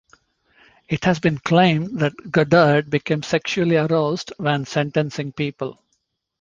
[0.89, 5.79] It has been claimed that Goddard became sexually aroused when sentencing people.